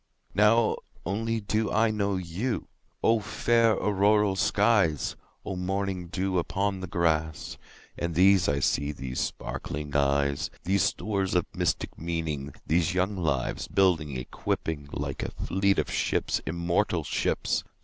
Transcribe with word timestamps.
Now 0.33 0.77
only 1.05 1.41
do 1.41 1.71
I 1.71 1.91
know 1.91 2.15
you!O 2.15 3.19
fair 3.19 3.73
auroral 3.77 4.35
skies! 4.35 5.15
O 5.45 5.55
morning 5.55 6.07
dew 6.07 6.39
upon 6.39 6.79
the 6.79 6.87
grass! 6.87 7.59
And 7.99 8.15
these 8.15 8.49
I 8.49 8.61
see—these 8.61 9.19
sparkling 9.19 9.95
eyes, 9.95 10.49
These 10.63 10.81
stores 10.81 11.35
of 11.35 11.45
mystic 11.53 11.99
meaning—these 11.99 12.95
young 12.95 13.15
lives, 13.15 13.67
Building, 13.67 14.17
equipping, 14.17 14.89
like 14.91 15.21
a 15.21 15.29
fleet 15.29 15.77
of 15.77 15.91
ships—immortal 15.91 17.03
ships! 17.03 17.63